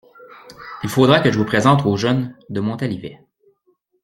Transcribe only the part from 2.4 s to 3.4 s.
de Montalivet.